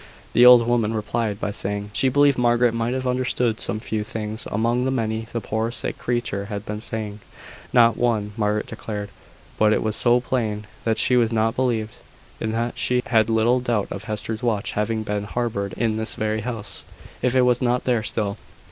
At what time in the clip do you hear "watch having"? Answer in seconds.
14.41-15.03